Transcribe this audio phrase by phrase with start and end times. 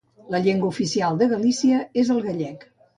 [0.35, 2.71] La llengua oficial de Galícia és el gallec.